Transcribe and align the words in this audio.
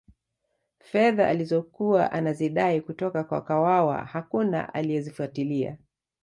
fedha 0.79 1.27
alizokuwa 1.27 2.11
anazidai 2.11 2.81
kutoka 2.81 3.23
kwa 3.23 3.41
kawawa 3.41 4.05
hakuna 4.05 4.73
aliyezifuatilia 4.73 5.77